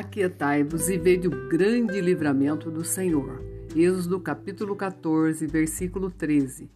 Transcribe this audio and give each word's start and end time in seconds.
Aquietai-vos 0.00 0.88
e 0.88 0.96
vede 0.96 1.28
o 1.28 1.48
grande 1.50 2.00
livramento 2.00 2.70
do 2.70 2.82
Senhor. 2.82 3.44
Êxodo 3.76 4.18
capítulo 4.18 4.74
14, 4.74 5.46
versículo 5.46 6.10
13. 6.10 6.70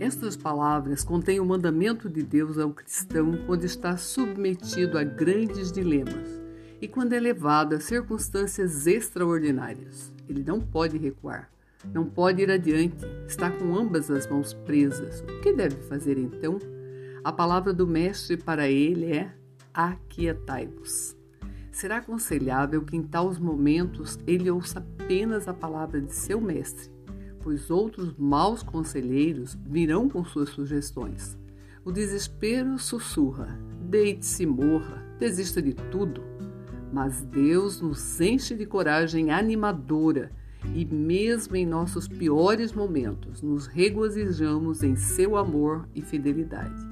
Estas 0.00 0.34
palavras 0.34 1.04
contêm 1.04 1.40
o 1.40 1.44
mandamento 1.44 2.08
de 2.08 2.22
Deus 2.22 2.56
ao 2.56 2.70
cristão 2.70 3.32
quando 3.44 3.64
está 3.64 3.98
submetido 3.98 4.96
a 4.96 5.04
grandes 5.04 5.70
dilemas 5.70 6.40
e 6.80 6.88
quando 6.88 7.12
é 7.12 7.20
levado 7.20 7.74
a 7.74 7.80
circunstâncias 7.80 8.86
extraordinárias. 8.86 10.10
Ele 10.26 10.42
não 10.42 10.58
pode 10.58 10.96
recuar, 10.96 11.50
não 11.92 12.06
pode 12.06 12.40
ir 12.40 12.50
adiante, 12.50 13.04
está 13.28 13.50
com 13.50 13.76
ambas 13.76 14.10
as 14.10 14.26
mãos 14.26 14.54
presas. 14.54 15.20
O 15.20 15.40
que 15.42 15.52
deve 15.52 15.76
fazer 15.82 16.16
então? 16.16 16.58
A 17.22 17.30
palavra 17.30 17.74
do 17.74 17.86
Mestre 17.86 18.38
para 18.38 18.70
ele 18.70 19.12
é: 19.12 19.30
aquietai-vos. 19.74 21.19
Será 21.80 21.96
aconselhável 21.96 22.82
que 22.82 22.94
em 22.94 23.02
tais 23.02 23.38
momentos 23.38 24.18
ele 24.26 24.50
ouça 24.50 24.80
apenas 24.80 25.48
a 25.48 25.54
palavra 25.54 25.98
de 25.98 26.14
seu 26.14 26.38
mestre, 26.38 26.90
pois 27.42 27.70
outros 27.70 28.14
maus 28.18 28.62
conselheiros 28.62 29.58
virão 29.64 30.06
com 30.06 30.22
suas 30.22 30.50
sugestões. 30.50 31.38
O 31.82 31.90
desespero 31.90 32.78
sussurra: 32.78 33.58
deite-se, 33.80 34.44
morra, 34.44 35.02
desista 35.18 35.62
de 35.62 35.72
tudo. 35.72 36.22
Mas 36.92 37.22
Deus 37.22 37.80
nos 37.80 38.20
enche 38.20 38.54
de 38.54 38.66
coragem 38.66 39.30
animadora 39.30 40.30
e, 40.74 40.84
mesmo 40.84 41.56
em 41.56 41.64
nossos 41.64 42.06
piores 42.06 42.74
momentos, 42.74 43.40
nos 43.40 43.66
regozijamos 43.66 44.82
em 44.82 44.96
seu 44.96 45.34
amor 45.34 45.88
e 45.94 46.02
fidelidade. 46.02 46.86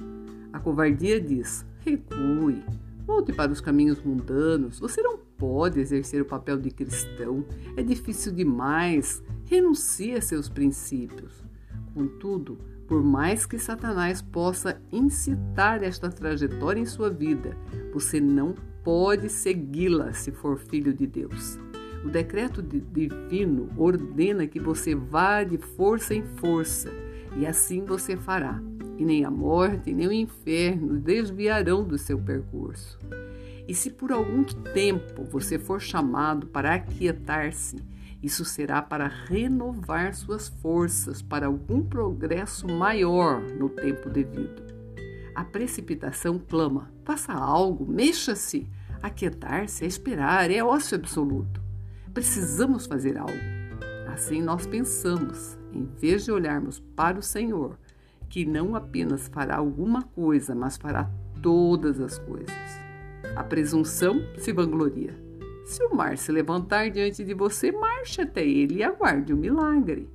A 0.51 0.59
covardia 0.59 1.21
diz: 1.21 1.63
recue, 1.81 2.63
Volte 3.09 3.33
para 3.33 3.51
os 3.51 3.59
caminhos 3.59 3.99
mundanos. 3.99 4.79
Você 4.79 5.01
não 5.01 5.17
pode 5.17 5.79
exercer 5.79 6.21
o 6.21 6.25
papel 6.25 6.59
de 6.59 6.69
cristão. 6.69 7.43
É 7.75 7.81
difícil 7.81 8.31
demais. 8.31 9.23
Renuncie 9.45 10.13
a 10.13 10.21
seus 10.21 10.47
princípios. 10.47 11.43
Contudo, 11.95 12.59
por 12.87 13.01
mais 13.01 13.47
que 13.47 13.57
Satanás 13.57 14.21
possa 14.21 14.79
incitar 14.91 15.81
esta 15.81 16.07
trajetória 16.09 16.79
em 16.79 16.85
sua 16.85 17.09
vida, 17.09 17.57
você 17.91 18.21
não 18.21 18.53
pode 18.83 19.27
segui-la 19.27 20.13
se 20.13 20.31
for 20.31 20.59
filho 20.59 20.93
de 20.93 21.07
Deus. 21.07 21.57
O 22.05 22.09
decreto 22.09 22.61
divino 22.61 23.71
ordena 23.75 24.45
que 24.45 24.59
você 24.59 24.93
vá 24.93 25.43
de 25.43 25.57
força 25.57 26.13
em 26.13 26.23
força, 26.37 26.91
e 27.35 27.47
assim 27.47 27.83
você 27.83 28.15
fará 28.15 28.61
e 28.99 29.05
nem 29.05 29.23
a 29.23 29.31
morte, 29.31 29.93
nem 29.93 30.07
o 30.07 30.11
inferno 30.11 30.99
desviarão 30.99 31.85
do 31.85 31.97
seu 31.97 32.19
percurso. 32.19 32.99
E 33.65 33.73
se 33.73 33.89
por 33.89 34.11
algum 34.11 34.43
tempo 34.43 35.23
você 35.23 35.57
for 35.57 35.79
chamado 35.79 36.47
para 36.47 36.75
aquietar-se, 36.75 37.77
isso 38.21 38.43
será 38.43 38.81
para 38.81 39.07
renovar 39.07 40.13
suas 40.13 40.49
forças 40.49 41.21
para 41.21 41.47
algum 41.47 41.81
progresso 41.81 42.67
maior 42.67 43.41
no 43.41 43.69
tempo 43.69 44.09
devido. 44.09 44.61
A 45.33 45.45
precipitação 45.45 46.37
clama: 46.37 46.91
faça 47.05 47.31
algo, 47.31 47.89
mexa-se. 47.89 48.67
Aquietar-se 49.01 49.85
é 49.85 49.87
esperar, 49.87 50.51
é 50.51 50.61
ócio 50.61 50.97
absoluto. 50.97 51.61
Precisamos 52.13 52.85
fazer 52.85 53.17
algo. 53.17 53.31
Assim 54.11 54.41
nós 54.41 54.67
pensamos, 54.67 55.57
em 55.71 55.85
vez 55.85 56.25
de 56.25 56.31
olharmos 56.33 56.79
para 56.97 57.17
o 57.17 57.21
Senhor, 57.21 57.77
que 58.29 58.45
não 58.45 58.75
apenas 58.75 59.27
fará 59.27 59.57
alguma 59.57 60.03
coisa, 60.03 60.53
mas 60.53 60.77
fará 60.77 61.09
todas 61.41 61.99
as 61.99 62.19
coisas. 62.19 62.79
A 63.35 63.43
presunção 63.43 64.21
se 64.37 64.51
vangloria. 64.51 65.13
Se 65.65 65.83
o 65.83 65.95
mar 65.95 66.17
se 66.17 66.31
levantar 66.31 66.89
diante 66.89 67.23
de 67.23 67.33
você, 67.33 67.71
marche 67.71 68.21
até 68.21 68.45
ele 68.45 68.75
e 68.75 68.83
aguarde 68.83 69.33
o 69.33 69.37
milagre. 69.37 70.09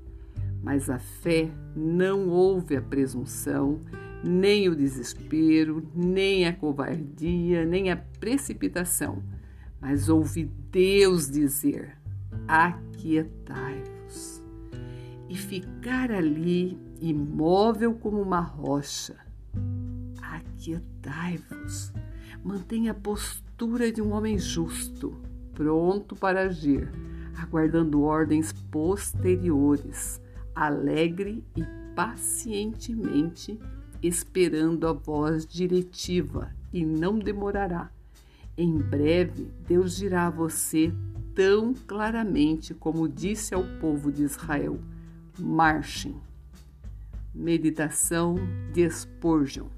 Mas 0.63 0.89
a 0.89 0.99
fé 0.99 1.51
não 1.77 2.29
ouve 2.29 2.77
a 2.77 2.83
presunção, 2.83 3.81
nem 4.25 4.69
o 4.69 4.75
desespero, 4.75 5.87
nem 5.95 6.47
a 6.47 6.53
covardia, 6.53 7.65
nem 7.65 7.91
a 7.91 7.97
precipitação, 7.97 9.23
mas 9.81 10.09
ouve 10.09 10.51
Deus 10.71 11.31
dizer: 11.31 11.97
Aquietai-vos. 12.49 13.94
E 15.35 15.37
ficar 15.37 16.13
ali 16.13 16.79
imóvel 17.01 17.95
como 17.95 18.23
uma 18.23 18.39
rocha. 18.39 19.17
Aquietai-vos. 20.23 21.93
Mantenha 22.45 22.93
a 22.93 22.95
postura 22.95 23.91
de 23.91 24.01
um 24.01 24.13
homem 24.13 24.39
justo, 24.39 25.21
pronto 25.53 26.15
para 26.15 26.43
agir, 26.43 26.89
aguardando 27.37 28.03
ordens 28.03 28.53
posteriores, 28.71 30.21
alegre 30.55 31.43
e 31.57 31.65
pacientemente 31.97 33.59
esperando 34.01 34.87
a 34.87 34.93
voz 34.93 35.45
diretiva 35.45 36.55
e 36.73 36.87
não 36.87 37.19
demorará. 37.19 37.91
Em 38.57 38.79
breve, 38.79 39.51
Deus 39.67 39.97
dirá 39.97 40.29
a 40.29 40.31
você 40.31 40.95
tão 41.35 41.75
claramente 41.75 42.73
como 42.73 43.09
disse 43.09 43.53
ao 43.53 43.65
povo 43.81 44.13
de 44.13 44.23
Israel: 44.23 44.79
marchem. 45.39 46.21
Meditação 47.35 48.37
de 48.73 48.89
Spurgeon 48.91 49.69